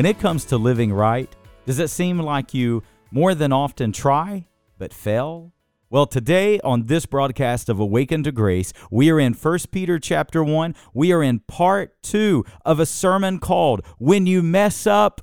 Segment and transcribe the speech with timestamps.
[0.00, 1.28] When it comes to living right,
[1.66, 4.46] does it seem like you more than often try
[4.78, 5.52] but fail?
[5.90, 10.42] Well, today on this broadcast of Awaken to Grace, we are in 1 Peter chapter
[10.42, 10.74] 1.
[10.94, 15.20] We are in part 2 of a sermon called When You Mess Up,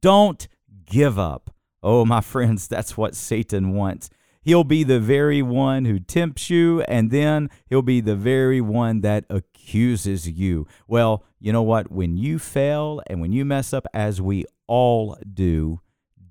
[0.00, 0.46] Don't
[0.84, 1.52] Give Up.
[1.82, 4.10] Oh, my friends, that's what Satan wants.
[4.42, 9.00] He'll be the very one who tempts you, and then he'll be the very one
[9.00, 10.68] that accuses you.
[10.86, 11.90] Well, you know what?
[11.90, 15.80] When you fail and when you mess up, as we all do,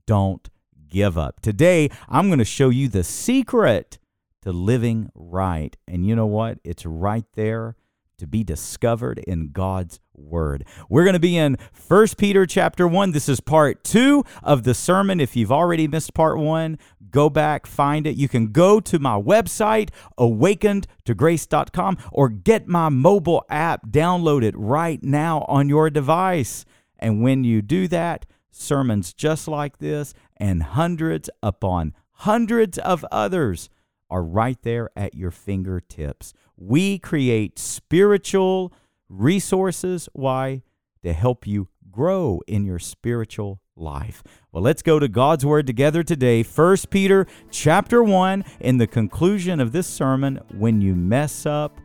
[0.05, 0.47] don't
[0.87, 1.39] give up.
[1.41, 3.97] Today, I'm going to show you the secret
[4.43, 5.75] to living right.
[5.87, 6.59] And you know what?
[6.63, 7.75] It's right there
[8.19, 10.65] to be discovered in God's word.
[10.89, 13.11] We're going to be in 1 Peter chapter 1.
[13.11, 15.19] This is part 2 of the sermon.
[15.19, 16.77] If you've already missed part 1,
[17.09, 18.15] go back, find it.
[18.15, 19.89] You can go to my website
[20.19, 26.65] awakentograce.com or get my mobile app, download it right now on your device.
[26.99, 33.69] And when you do that, sermons just like this and hundreds upon hundreds of others
[34.09, 36.33] are right there at your fingertips.
[36.57, 38.73] We create spiritual
[39.09, 40.07] resources.
[40.13, 40.63] Why?
[41.03, 44.23] To help you grow in your spiritual life.
[44.51, 46.43] Well, let's go to God's word together today.
[46.43, 51.79] 1 Peter chapter 1 in the conclusion of this sermon, when you mess up,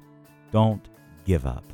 [0.50, 0.86] don't
[1.24, 1.64] give up.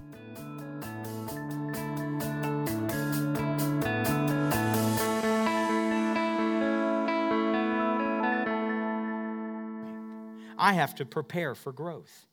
[10.63, 12.27] I have to prepare for growth.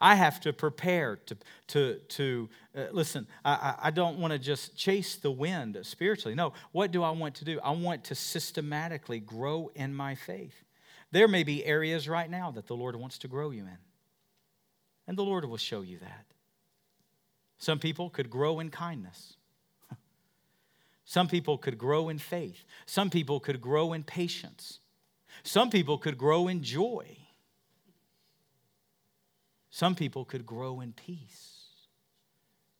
[0.00, 1.36] I have to prepare to,
[1.68, 6.34] to, to uh, listen, I, I don't want to just chase the wind spiritually.
[6.34, 7.60] No, what do I want to do?
[7.60, 10.54] I want to systematically grow in my faith.
[11.10, 13.78] There may be areas right now that the Lord wants to grow you in,
[15.06, 16.26] and the Lord will show you that.
[17.58, 19.36] Some people could grow in kindness.
[21.04, 22.64] Some people could grow in faith.
[22.86, 24.78] Some people could grow in patience.
[25.42, 27.16] Some people could grow in joy.
[29.70, 31.58] Some people could grow in peace.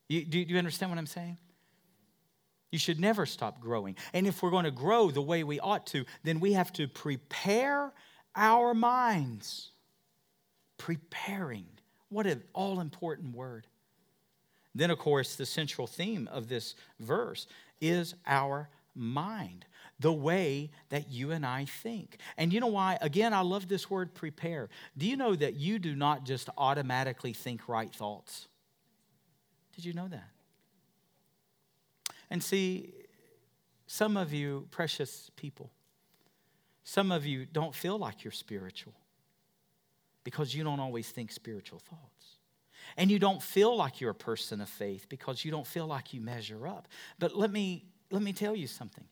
[0.09, 1.39] You, do, do you understand what I'm saying?
[2.71, 3.97] You should never stop growing.
[4.13, 6.87] And if we're going to grow the way we ought to, then we have to
[6.87, 7.93] prepare
[8.35, 9.71] our minds.
[10.77, 11.67] Preparing.
[12.09, 13.67] What an all important word.
[14.75, 17.47] Then, of course, the central theme of this verse
[17.81, 19.65] is our mind
[20.01, 22.19] the way that you and I think.
[22.37, 22.99] And you know why?
[23.01, 24.69] Again, I love this word prepare.
[24.97, 28.47] Do you know that you do not just automatically think right thoughts?
[29.75, 30.31] Did you know that?
[32.31, 32.93] And see,
[33.87, 35.71] some of you, precious people,
[36.85, 38.95] some of you don't feel like you're spiritual
[40.25, 42.39] because you don't always think spiritual thoughts.
[42.97, 46.15] And you don't feel like you're a person of faith because you don't feel like
[46.15, 46.89] you measure up.
[47.19, 49.05] But let me, let me tell you something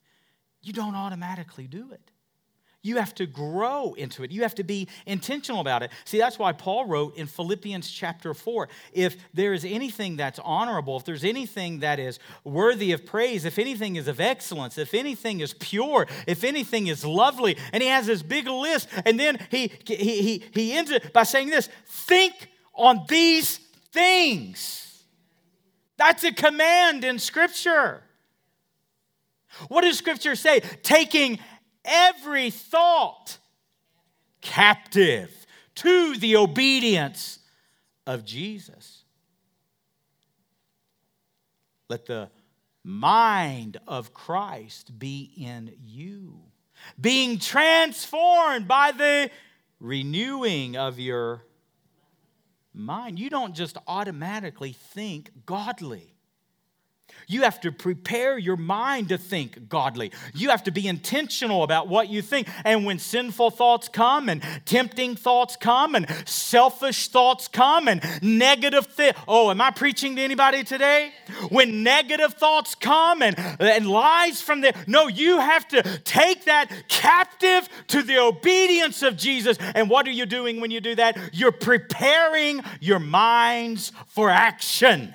[0.66, 2.10] you don't automatically do it.
[2.82, 4.30] You have to grow into it.
[4.30, 5.90] You have to be intentional about it.
[6.04, 10.96] See, that's why Paul wrote in Philippians chapter 4 if there is anything that's honorable,
[10.96, 15.40] if there's anything that is worthy of praise, if anything is of excellence, if anything
[15.40, 19.72] is pure, if anything is lovely, and he has this big list, and then he,
[19.84, 23.58] he, he, he ends it by saying this think on these
[23.90, 25.02] things.
[25.96, 28.04] That's a command in Scripture.
[29.68, 30.60] What does Scripture say?
[30.82, 31.38] Taking
[31.84, 33.38] every thought
[34.40, 35.46] captive
[35.76, 37.38] to the obedience
[38.06, 39.04] of Jesus.
[41.88, 42.30] Let the
[42.82, 46.40] mind of Christ be in you,
[47.00, 49.30] being transformed by the
[49.80, 51.42] renewing of your
[52.72, 53.18] mind.
[53.18, 56.15] You don't just automatically think godly.
[57.26, 60.12] You have to prepare your mind to think godly.
[60.34, 62.48] You have to be intentional about what you think.
[62.64, 68.86] And when sinful thoughts come and tempting thoughts come and selfish thoughts come and negative
[69.28, 71.12] Oh, am I preaching to anybody today?
[71.48, 76.70] When negative thoughts come and, and lies from there, no, you have to take that
[76.88, 79.58] captive to the obedience of Jesus.
[79.74, 81.18] And what are you doing when you do that?
[81.32, 85.14] You're preparing your minds for action.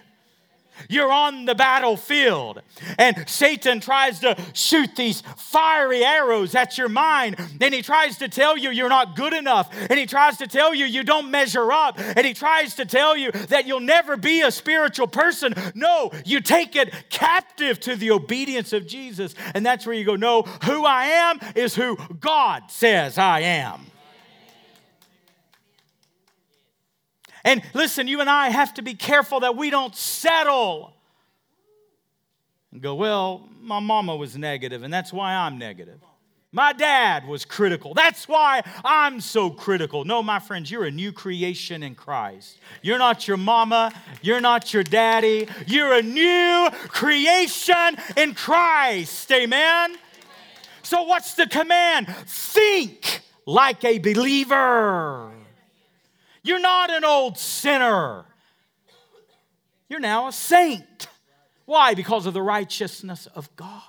[0.90, 2.62] You're on the battlefield,
[2.98, 7.38] and Satan tries to shoot these fiery arrows at your mind.
[7.60, 10.74] And he tries to tell you you're not good enough, and he tries to tell
[10.74, 14.42] you you don't measure up, and he tries to tell you that you'll never be
[14.42, 15.54] a spiritual person.
[15.76, 20.16] No, you take it captive to the obedience of Jesus, and that's where you go,
[20.16, 23.91] No, who I am is who God says I am.
[27.44, 30.94] And listen, you and I have to be careful that we don't settle
[32.72, 36.00] and go, well, my mama was negative, and that's why I'm negative.
[36.54, 37.94] My dad was critical.
[37.94, 40.04] That's why I'm so critical.
[40.04, 42.60] No, my friends, you're a new creation in Christ.
[42.82, 43.94] You're not your mama.
[44.22, 45.48] You're not your daddy.
[45.66, 49.32] You're a new creation in Christ.
[49.32, 49.96] Amen?
[50.84, 52.14] So, what's the command?
[52.28, 55.32] Think like a believer.
[56.44, 58.26] You're not an old sinner.
[59.90, 61.08] You're now a saint.
[61.66, 61.94] Why?
[61.94, 63.82] Because of the righteousness of God.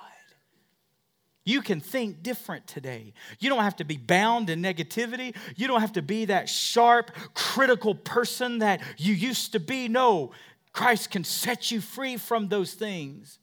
[1.45, 3.15] You can think different today.
[3.41, 5.35] You don't have to be bound in negativity.
[5.57, 9.89] You don't have to be that sharp, critical person that you used to be.
[9.89, 10.33] No,
[10.73, 13.41] Christ can set you free from those things.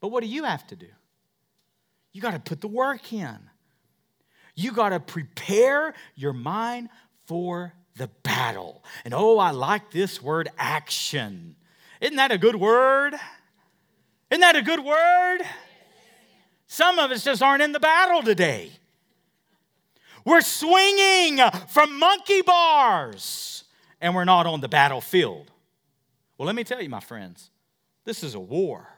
[0.00, 0.88] But what do you have to do?
[2.12, 3.38] You got to put the work in.
[4.54, 6.90] You got to prepare your mind
[7.24, 8.82] for the battle.
[9.04, 11.56] And oh, I like this word action.
[12.00, 13.14] Isn't that a good word?
[14.30, 15.38] Isn't that a good word?
[16.66, 18.70] Some of us just aren't in the battle today.
[20.24, 23.64] We're swinging from monkey bars
[24.00, 25.50] and we're not on the battlefield.
[26.38, 27.50] Well, let me tell you, my friends,
[28.04, 28.88] this is a war.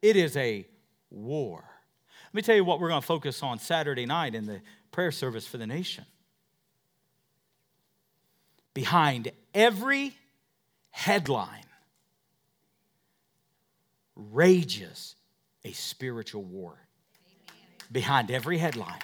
[0.00, 0.66] It is a
[1.10, 1.64] war.
[2.26, 4.60] Let me tell you what we're going to focus on Saturday night in the
[4.92, 6.04] prayer service for the nation.
[8.78, 10.14] Behind every
[10.90, 11.66] headline
[14.14, 15.16] rages
[15.64, 16.78] a spiritual war
[17.90, 19.00] behind every headline.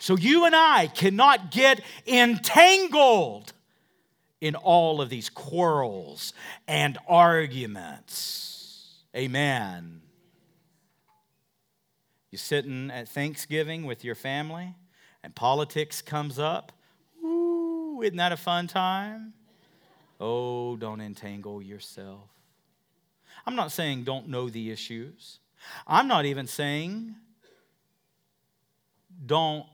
[0.00, 3.52] So you and I cannot get entangled
[4.40, 6.32] in all of these quarrels
[6.66, 8.94] and arguments.
[9.14, 10.02] Amen.
[12.32, 14.74] You're sitting at Thanksgiving with your family
[15.22, 16.72] and politics comes up.
[18.02, 19.32] Isn't that a fun time?
[20.20, 22.28] Oh, don't entangle yourself.
[23.46, 25.38] I'm not saying don't know the issues.
[25.86, 27.14] I'm not even saying
[29.24, 29.66] don't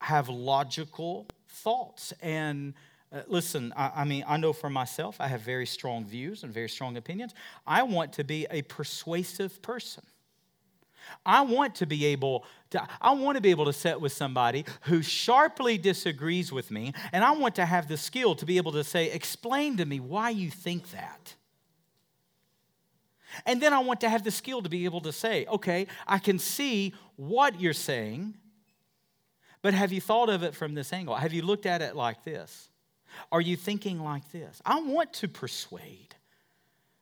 [0.00, 2.12] have logical thoughts.
[2.22, 2.74] And
[3.12, 6.52] uh, listen, I, I mean, I know for myself, I have very strong views and
[6.52, 7.34] very strong opinions.
[7.66, 10.04] I want to be a persuasive person.
[11.24, 14.64] I want to be able to, I want to be able to sit with somebody
[14.82, 18.72] who sharply disagrees with me, and I want to have the skill to be able
[18.72, 21.34] to say, explain to me why you think that.
[23.46, 26.18] And then I want to have the skill to be able to say, okay, I
[26.18, 28.34] can see what you're saying,
[29.62, 31.14] but have you thought of it from this angle?
[31.14, 32.68] Have you looked at it like this?
[33.32, 34.60] Are you thinking like this?
[34.64, 36.14] I want to persuade.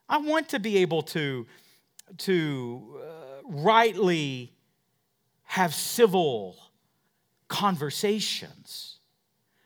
[0.09, 1.47] I want to be able to,
[2.19, 4.53] to uh, rightly
[5.45, 6.57] have civil
[7.49, 8.99] conversations.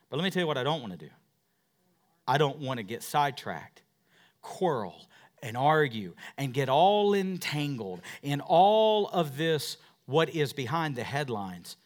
[0.09, 1.11] But let me tell you what I don't want to do.
[2.27, 3.83] I don't want to get sidetracked,
[4.43, 5.09] quarrel,
[5.43, 11.77] and argue and get all entangled in all of this, what is behind the headlines,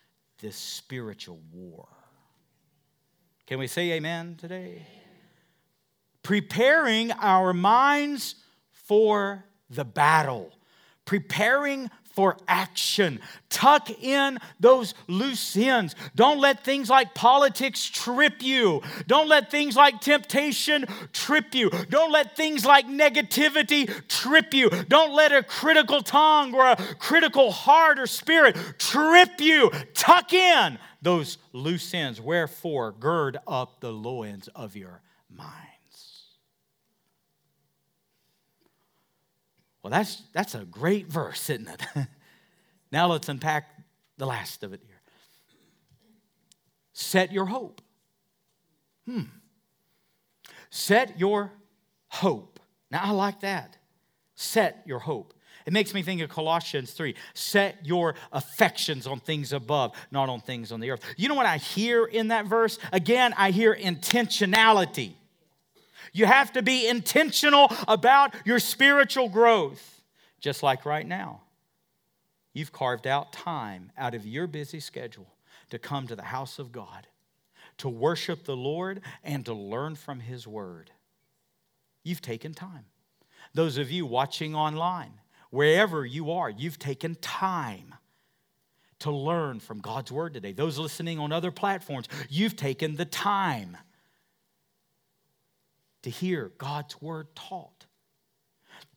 [0.41, 1.89] this spiritual war.
[3.47, 4.87] Can we say amen today?
[6.23, 8.37] Preparing our minds
[8.73, 10.53] for the battle,
[11.05, 13.21] preparing for action.
[13.51, 15.97] Tuck in those loose ends.
[16.15, 18.83] Don't let things like politics trip you.
[19.09, 21.71] Don't let things like temptation trip you.
[21.91, 24.71] Don't let things like negativity trip you.
[24.89, 29.71] Don't let a critical tongue or a critical heart or spirit trip you.
[29.93, 32.21] Tuck in those loose ends.
[32.21, 35.74] Wherefore, gird up the loins of your mind.
[39.85, 41.83] Well, that's, that's a great verse, isn't it?
[42.91, 43.69] now let's unpack
[44.17, 44.99] the last of it here.
[46.95, 47.83] Set your hope.
[49.05, 49.25] Hmm.
[50.71, 51.53] Set your
[52.09, 52.61] hope.
[52.91, 53.77] Now, I like that.
[54.35, 55.35] Set your hope.
[55.67, 57.15] It makes me think of Colossians 3.
[57.35, 61.05] Set your affections on things above, not on things on the earth.
[61.19, 62.79] You know what I hear in that verse?
[62.91, 65.13] Again, I hear intentionality.
[66.13, 70.03] You have to be intentional about your spiritual growth,
[70.41, 71.43] just like right now.
[72.53, 75.27] You've carved out time out of your busy schedule
[75.71, 77.09] to come to the house of God,
[77.79, 80.93] to worship the Lord, and to learn from His Word.
[82.05, 82.85] You've taken time.
[83.55, 85.15] Those of you watching online,
[85.51, 87.95] wherever you are, you've taken time
[89.01, 90.53] to learn from God's Word today.
[90.53, 93.77] Those listening on other platforms, you've taken the time
[96.05, 97.87] to hear God's word taught.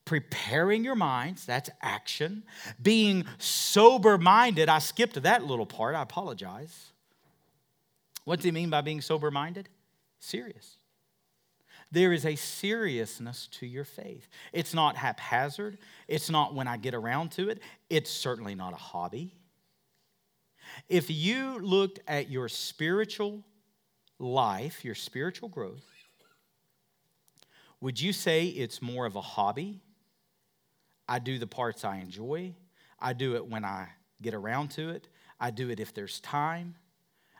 [0.05, 2.43] Preparing your minds, that's action.
[2.81, 6.93] Being sober minded, I skipped that little part, I apologize.
[8.23, 9.69] What does he mean by being sober minded?
[10.19, 10.77] Serious.
[11.91, 14.27] There is a seriousness to your faith.
[14.51, 15.77] It's not haphazard.
[16.07, 17.61] It's not when I get around to it.
[17.89, 19.33] It's certainly not a hobby.
[20.89, 23.43] If you looked at your spiritual
[24.19, 25.85] life, your spiritual growth,
[27.81, 29.81] would you say it's more of a hobby?
[31.07, 32.53] I do the parts I enjoy.
[32.99, 33.89] I do it when I
[34.21, 35.07] get around to it.
[35.39, 36.75] I do it if there's time.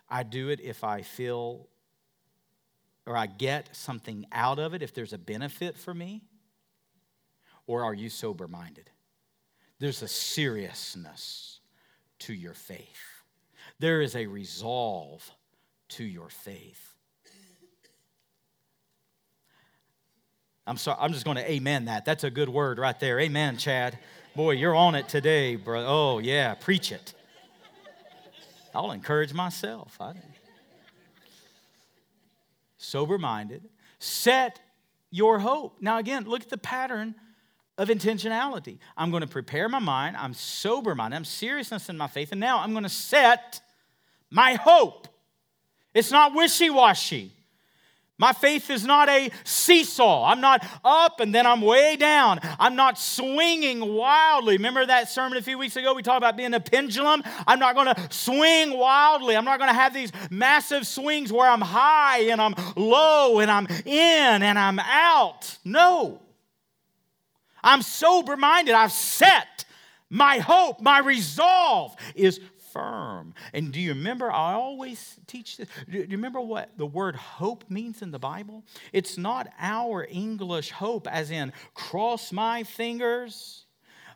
[0.10, 1.68] I do it if I feel
[3.08, 6.24] or I get something out of it, if there's a benefit for me?
[7.66, 8.90] Or are you sober minded?
[9.80, 11.62] There's a seriousness
[12.20, 13.24] to your faith,
[13.80, 15.32] there is a resolve
[15.90, 16.96] to your faith.
[20.68, 22.04] I'm sorry, I'm just going to amen that.
[22.04, 23.20] That's a good word right there.
[23.22, 23.98] Amen, Chad.
[24.36, 25.86] Boy, you're on it today, bro.
[25.88, 27.14] Oh, yeah, preach it.
[28.76, 29.98] I'll encourage myself.
[32.78, 33.64] Sober minded.
[33.98, 34.60] Set
[35.10, 35.78] your hope.
[35.82, 37.16] Now, again, look at the pattern
[37.78, 38.80] of intentionality.
[38.98, 40.18] I'm going to prepare my mind.
[40.18, 41.16] I'm sober minded.
[41.16, 42.32] I'm seriousness in my faith.
[42.32, 43.62] And now I'm going to set
[44.30, 45.08] my hope.
[45.94, 47.32] It's not wishy washy.
[48.20, 50.26] My faith is not a seesaw.
[50.26, 52.40] I'm not up and then I'm way down.
[52.60, 54.58] I'm not swinging wildly.
[54.58, 55.94] Remember that sermon a few weeks ago?
[55.94, 57.22] We talked about being a pendulum.
[57.46, 59.38] I'm not going to swing wildly.
[59.38, 63.52] I'm not going to have these massive swings where I'm high and I'm low and
[63.52, 65.58] I'm in and I'm out.
[65.64, 66.20] No.
[67.64, 68.74] I'm sober minded.
[68.74, 69.66] I've set
[70.10, 72.40] my hope, my resolve is
[72.78, 73.34] firm.
[73.54, 74.32] And do you remember?
[74.32, 75.68] I always teach this.
[75.90, 78.64] Do you remember what the word hope means in the Bible?
[78.94, 83.66] It's not our English hope, as in cross my fingers.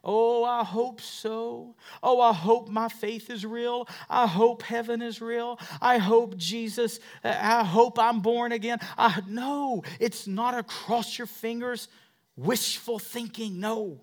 [0.03, 1.75] Oh, I hope so.
[2.01, 3.88] Oh, I hope my faith is real.
[4.10, 5.60] I hope heaven is real.
[5.82, 8.80] I hope Jesus, I hope I'm born again.
[8.98, 11.88] I, no, it's not a cross your fingers
[12.36, 13.60] wishful thinking.
[13.60, 14.01] No.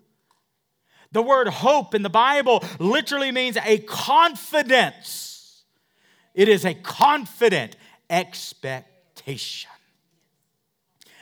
[1.11, 5.63] The word hope in the Bible literally means a confidence.
[6.35, 7.75] It is a confident
[8.09, 9.71] expectation.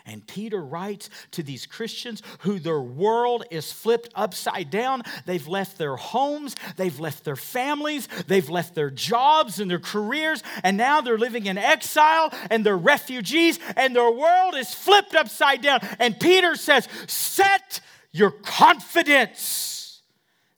[0.08, 5.03] And Peter writes to these Christians who their world is flipped upside down.
[5.25, 10.44] They've left their homes, they've left their families, they've left their jobs and their careers,
[10.63, 15.62] and now they're living in exile and they're refugees, and their world is flipped upside
[15.62, 15.82] down.
[16.00, 17.82] And Peter says, Set
[18.13, 19.76] your confidence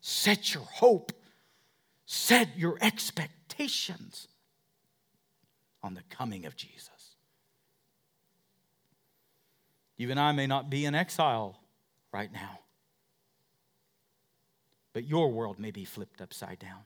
[0.10, 1.12] Set your hope,
[2.08, 4.28] set your expectations
[5.84, 7.14] on the coming of Jesus.
[9.98, 11.60] You and I may not be in exile
[12.12, 12.62] right now,
[14.94, 16.86] but your world may be flipped upside down.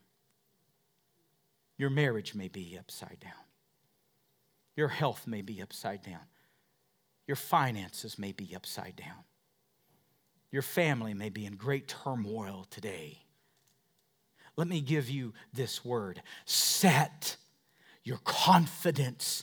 [1.78, 3.32] Your marriage may be upside down.
[4.76, 6.26] Your health may be upside down.
[7.26, 9.24] Your finances may be upside down.
[10.54, 13.18] Your family may be in great turmoil today.
[14.54, 17.34] Let me give you this word set
[18.04, 19.42] your confidence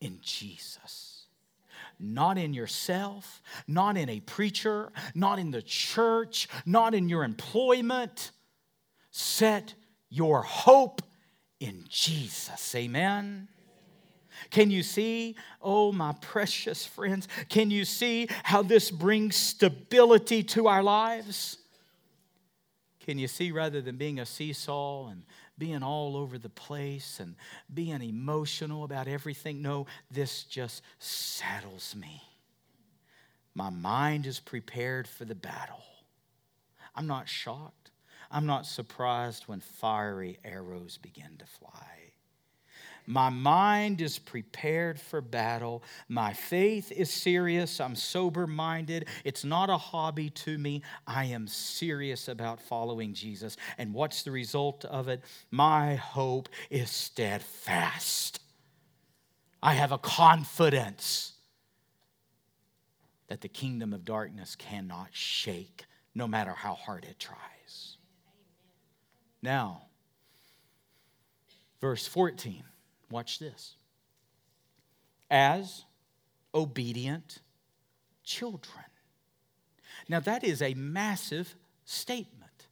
[0.00, 1.26] in Jesus.
[2.00, 8.30] Not in yourself, not in a preacher, not in the church, not in your employment.
[9.10, 9.74] Set
[10.08, 11.02] your hope
[11.60, 12.74] in Jesus.
[12.74, 13.48] Amen.
[14.50, 20.68] Can you see, oh, my precious friends, can you see how this brings stability to
[20.68, 21.58] our lives?
[23.00, 25.22] Can you see, rather than being a seesaw and
[25.58, 27.36] being all over the place and
[27.72, 32.22] being emotional about everything, no, this just saddles me.
[33.54, 35.82] My mind is prepared for the battle.
[36.94, 37.90] I'm not shocked.
[38.30, 42.12] I'm not surprised when fiery arrows begin to fly.
[43.06, 45.84] My mind is prepared for battle.
[46.08, 47.80] My faith is serious.
[47.80, 49.08] I'm sober minded.
[49.24, 50.82] It's not a hobby to me.
[51.06, 53.56] I am serious about following Jesus.
[53.78, 55.22] And what's the result of it?
[55.52, 58.40] My hope is steadfast.
[59.62, 61.32] I have a confidence
[63.28, 65.84] that the kingdom of darkness cannot shake,
[66.14, 67.96] no matter how hard it tries.
[69.42, 69.82] Now,
[71.80, 72.64] verse 14.
[73.10, 73.74] Watch this.
[75.30, 75.84] As
[76.54, 77.40] obedient
[78.24, 78.84] children.
[80.08, 82.66] Now, that is a massive statement.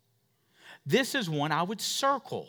[0.87, 2.49] This is one I would circle.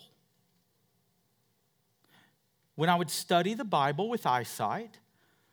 [2.76, 5.00] When I would study the Bible with eyesight,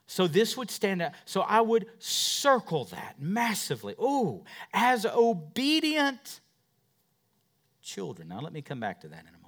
[0.07, 1.13] so this would stand out.
[1.25, 3.95] So I would circle that massively.
[3.99, 6.41] Oh, as obedient
[7.81, 8.29] children.
[8.29, 9.42] Now, let me come back to that in a moment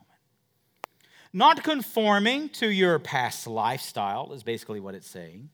[1.34, 5.50] not conforming to your past lifestyle, is basically what it's saying,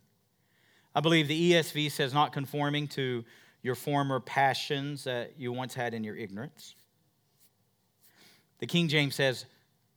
[0.94, 3.24] I believe the ESV says not conforming to
[3.62, 6.74] your former passions that you once had in your ignorance.
[8.58, 9.46] The King James says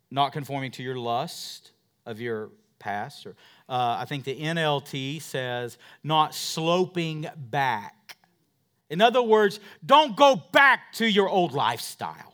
[0.10, 1.72] not conforming to your lust
[2.06, 3.26] of your past.
[3.26, 3.32] Or
[3.68, 8.16] uh, I think the NLT says not sloping back.
[8.90, 12.34] In other words, don't go back to your old lifestyle.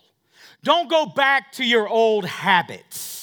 [0.64, 3.19] Don't go back to your old habits.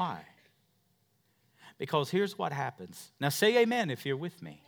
[0.00, 0.24] Why?
[1.76, 3.12] Because here's what happens.
[3.20, 4.62] Now say amen if you're with me.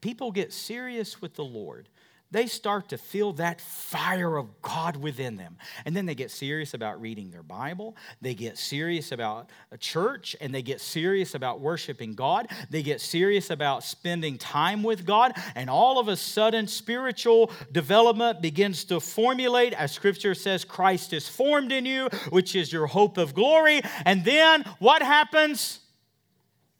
[0.00, 1.88] People get serious with the Lord
[2.32, 5.56] they start to feel that fire of God within them.
[5.84, 7.96] And then they get serious about reading their Bible.
[8.20, 12.48] They get serious about a church and they get serious about worshiping God.
[12.68, 15.32] They get serious about spending time with God.
[15.54, 19.72] And all of a sudden, spiritual development begins to formulate.
[19.72, 23.82] As scripture says, Christ is formed in you, which is your hope of glory.
[24.04, 25.80] And then what happens?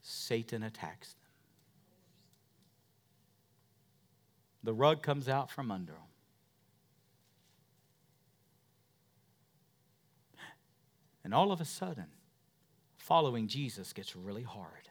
[0.03, 1.16] Satan attacks
[4.67, 6.03] the rug comes out from under them.
[11.25, 12.07] And all of a sudden,
[12.97, 14.89] following Jesus gets really hard.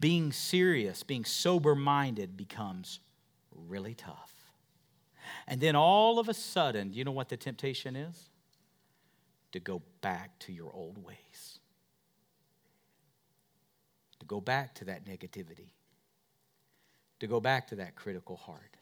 [0.00, 3.00] Being serious, being sober minded becomes
[3.50, 4.32] really tough.
[5.46, 8.30] And then all of a sudden, you know what the temptation is?
[9.52, 11.60] To go back to your old ways,
[14.20, 15.70] to go back to that negativity,
[17.20, 18.76] to go back to that critical heart,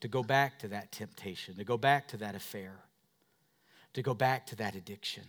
[0.00, 2.74] to go back to that temptation, to go back to that affair,
[3.94, 5.24] to go back to that addiction,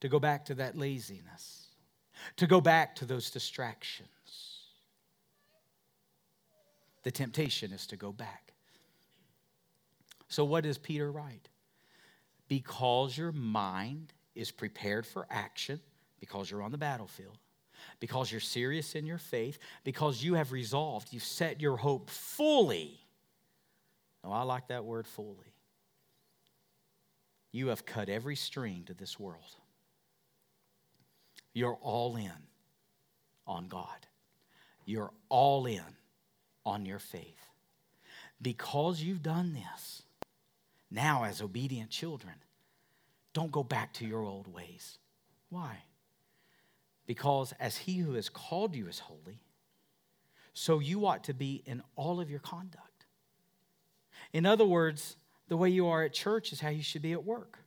[0.00, 1.66] to go back to that laziness,
[2.36, 4.08] to go back to those distractions.
[7.02, 8.52] The temptation is to go back.
[10.28, 11.48] So, what does Peter write?
[12.48, 15.80] Because your mind is prepared for action,
[16.20, 17.36] because you're on the battlefield,
[18.00, 22.98] because you're serious in your faith, because you have resolved, you've set your hope fully.
[24.24, 25.54] Oh, I like that word fully.
[27.50, 29.56] You have cut every string to this world.
[31.52, 32.30] You're all in
[33.46, 34.06] on God.
[34.84, 35.82] You're all in
[36.64, 37.50] on your faith.
[38.40, 40.02] Because you've done this,
[40.90, 42.34] now as obedient children,
[43.32, 44.98] don't go back to your old ways.
[45.48, 45.76] Why?
[47.12, 49.42] Because as he who has called you is holy,
[50.54, 53.04] so you ought to be in all of your conduct.
[54.32, 55.16] In other words,
[55.48, 57.58] the way you are at church is how you should be at work.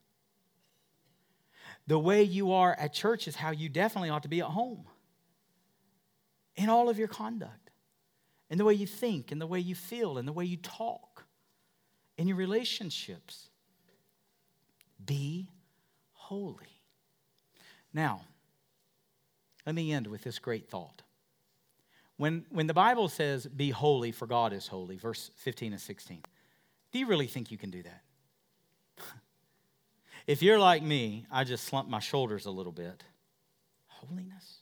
[1.86, 4.86] The way you are at church is how you definitely ought to be at home.
[6.56, 7.70] In all of your conduct,
[8.50, 11.24] in the way you think, in the way you feel, in the way you talk,
[12.18, 13.50] in your relationships.
[15.06, 15.52] Be
[16.14, 16.82] holy.
[17.94, 18.22] Now,
[19.66, 21.02] let me end with this great thought.
[22.18, 26.22] When, when the Bible says, be holy, for God is holy, verse 15 and 16,
[26.92, 28.02] do you really think you can do that?
[30.28, 33.04] if you're like me, I just slump my shoulders a little bit.
[33.88, 34.60] Holiness?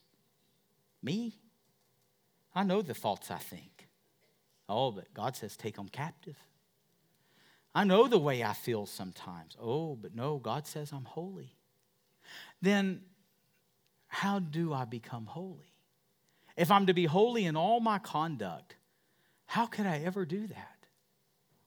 [1.03, 1.37] Me?
[2.55, 3.87] I know the thoughts I think.
[4.67, 6.37] Oh, but God says, take them captive.
[7.75, 9.57] I know the way I feel sometimes.
[9.61, 11.55] Oh, but no, God says I'm holy.
[12.61, 13.01] Then
[14.13, 15.73] how do I become holy?
[16.55, 18.75] If I'm to be holy in all my conduct,
[19.47, 20.85] how could I ever do that?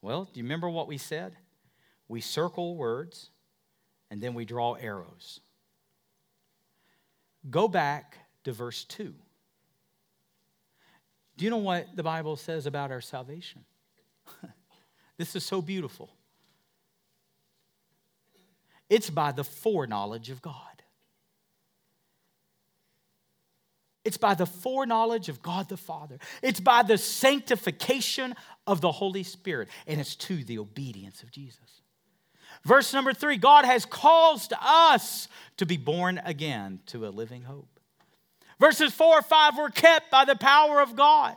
[0.01, 1.35] Well, do you remember what we said?
[2.07, 3.31] We circle words
[4.09, 5.41] and then we draw arrows.
[7.49, 9.13] Go back to verse 2.
[11.35, 13.65] Do you know what the Bible says about our salvation?
[15.17, 16.09] this is so beautiful.
[18.89, 20.76] It's by the foreknowledge of God.
[24.07, 26.17] It's by the foreknowledge of God the Father.
[26.41, 29.67] It's by the sanctification of the Holy Spirit.
[29.85, 31.81] And it's to the obedience of Jesus.
[32.63, 37.81] Verse number three God has caused us to be born again to a living hope.
[38.61, 41.35] Verses four or five were kept by the power of God.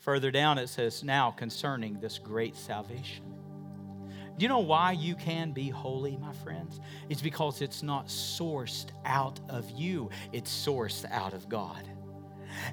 [0.00, 3.39] Further down it says, Now concerning this great salvation.
[4.36, 6.80] Do you know why you can be holy, my friends?
[7.08, 11.88] It's because it's not sourced out of you, it's sourced out of God.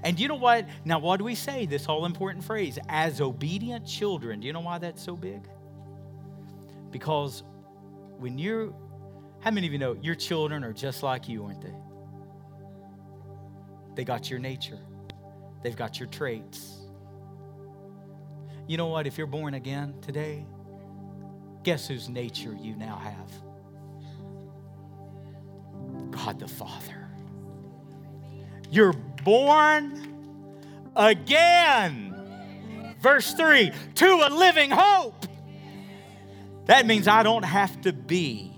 [0.04, 0.65] And you know what?
[0.86, 1.65] Now, what do we say?
[1.65, 4.39] This all important phrase, as obedient children.
[4.39, 5.48] Do you know why that's so big?
[6.91, 7.43] Because
[8.17, 8.74] when you're,
[9.39, 11.76] how many of you know your children are just like you, aren't they?
[13.96, 14.80] They got your nature,
[15.63, 16.74] they've got your traits.
[18.67, 19.08] You know what?
[19.08, 20.46] If you're born again today,
[21.67, 23.30] Guess whose nature you now have?
[26.12, 27.10] God the Father.
[28.71, 30.15] You're born
[30.95, 32.95] again.
[33.01, 35.25] Verse 3 to a living hope.
[36.67, 38.53] That means I don't have to be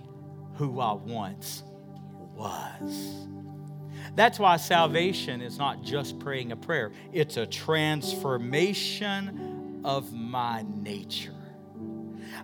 [0.58, 1.64] who I once
[2.36, 3.26] was.
[4.14, 11.39] That's why salvation is not just praying a prayer, it's a transformation of my nature.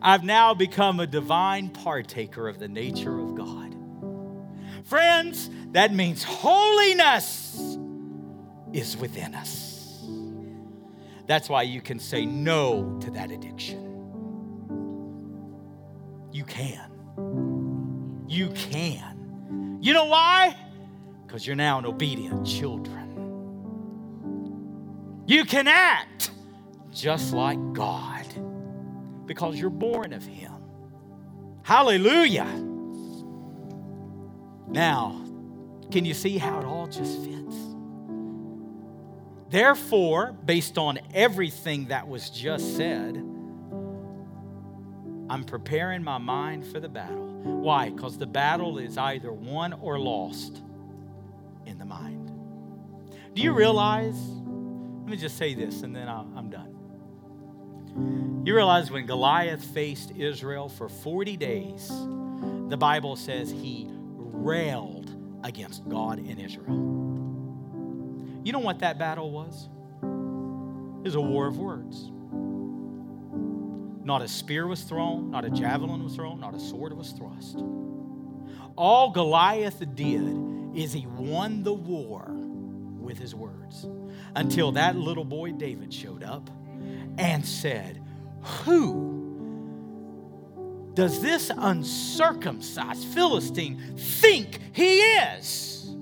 [0.01, 3.75] I've now become a divine partaker of the nature of God.
[4.83, 7.77] Friends, that means holiness
[8.71, 10.05] is within us.
[11.27, 13.81] That's why you can say no to that addiction.
[16.31, 16.91] You can.
[18.27, 19.79] You can.
[19.81, 20.55] You know why?
[21.25, 23.05] Because you're now an obedient children.
[25.25, 26.29] You can act
[26.91, 28.25] just like God
[29.25, 30.53] because you're born of Him.
[31.63, 32.47] Hallelujah.
[34.67, 35.21] Now,
[35.91, 37.55] can you see how it all just fits?
[39.49, 43.15] Therefore, based on everything that was just said,
[45.27, 47.25] I'm preparing my mind for the battle.
[47.43, 47.89] Why?
[47.89, 50.61] Because the battle is either won or lost
[51.65, 52.31] in the mind.
[53.33, 54.17] Do you realize?
[54.17, 56.74] Let me just say this and then I'm done.
[57.95, 61.87] You realize when Goliath faced Israel for 40 days,
[62.69, 65.09] the Bible says he railed
[65.43, 66.95] against God and Israel.
[68.43, 69.69] You know what that battle was?
[70.03, 72.11] It was a war of words.
[74.05, 77.63] Not a spear was thrown, not a javelin was thrown, not a sword was thrust.
[78.75, 83.87] All Goliath did is he won the war with his words
[84.35, 86.49] until that little boy David showed up
[87.17, 88.01] and said,
[88.63, 89.15] Who
[90.93, 95.95] does this uncircumcised Philistine think he is?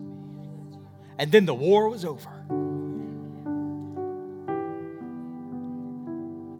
[1.17, 2.29] And then the war was over.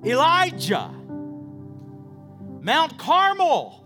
[0.06, 0.92] Elijah,
[2.62, 3.86] Mount Carmel,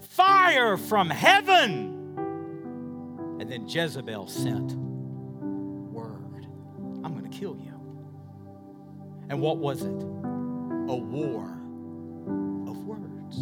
[0.00, 1.96] fire from heaven.
[3.38, 4.89] And then Jezebel sent
[9.30, 9.86] And what was it?
[9.86, 11.44] A war
[12.68, 13.36] of words.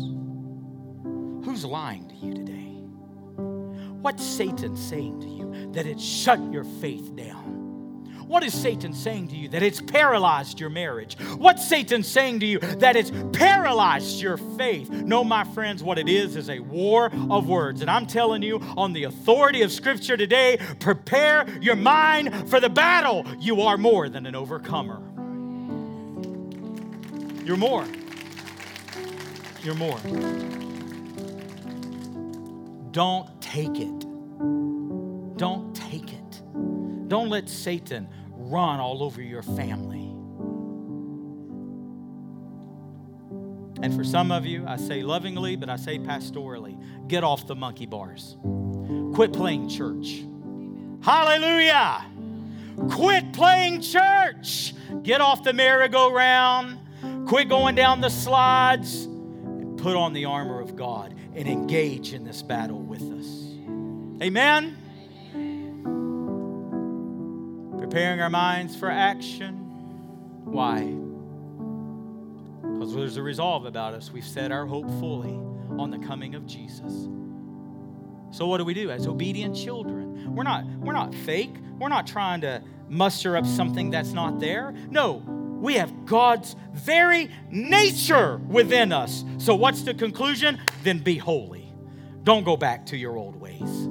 [1.46, 2.74] Who's lying to you today?
[4.03, 7.55] What's Satan saying to you that it shut your faith down?
[8.27, 11.16] What is Satan saying to you that it's paralyzed your marriage?
[11.38, 14.90] What's Satan saying to you that it's paralyzed your faith?
[14.90, 17.81] No, my friends, what it is is a war of words.
[17.81, 22.68] And I'm telling you, on the authority of Scripture today, prepare your mind for the
[22.68, 23.24] battle.
[23.38, 25.01] You are more than an overcomer.
[27.48, 27.87] You're more.
[29.62, 29.98] You're more.
[32.90, 34.00] Don't take it.
[35.38, 36.42] Don't take it.
[37.08, 40.14] Don't let Satan run all over your family.
[43.82, 47.56] And for some of you, I say lovingly, but I say pastorally get off the
[47.56, 48.37] monkey bars.
[49.14, 50.22] Quit playing church.
[51.00, 52.04] Hallelujah.
[52.90, 54.74] Quit playing church.
[55.02, 56.80] Get off the merry-go-round.
[57.26, 59.04] Quit going down the slides.
[59.04, 63.48] And put on the armor of God and engage in this battle with us.
[64.22, 64.76] Amen.
[67.78, 69.54] Preparing our minds for action.
[70.44, 70.82] Why?
[72.78, 74.12] Because there's a resolve about us.
[74.12, 75.34] We've set our hope fully
[75.78, 77.08] on the coming of Jesus.
[78.30, 80.34] So what do we do as obedient children?
[80.34, 81.54] We're not we're not fake.
[81.78, 84.74] We're not trying to muster up something that's not there.
[84.90, 85.22] No,
[85.59, 89.25] we have God's very nature within us.
[89.38, 90.61] So what's the conclusion?
[90.85, 91.73] Then be holy.
[92.23, 93.88] Don't go back to your old ways.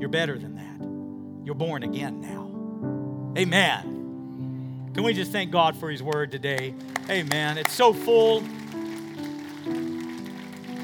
[0.00, 1.44] You're better than that.
[1.44, 3.34] You're born again now.
[3.38, 4.90] Amen.
[4.94, 6.74] Can we just thank God for His word today?
[7.08, 7.58] Amen.
[7.58, 8.42] It's so full.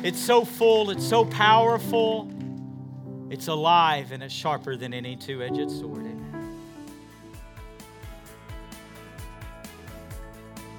[0.05, 0.91] It's so full.
[0.91, 2.31] It's so powerful.
[3.31, 6.06] It's alive and it's sharper than any two edged sword.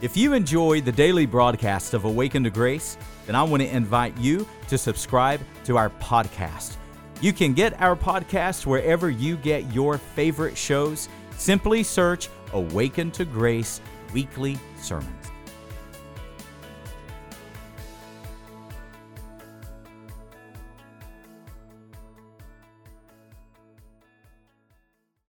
[0.08, 4.18] If you enjoy the daily broadcast of Awaken to Grace, then I want to invite
[4.18, 6.78] you to subscribe to our podcast.
[7.20, 11.10] You can get our podcast wherever you get your favorite shows.
[11.32, 13.82] Simply search Awaken to Grace
[14.14, 15.27] Weekly Sermons.